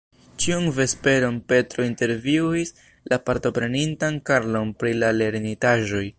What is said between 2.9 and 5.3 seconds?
la partoprenintan Karlon pri la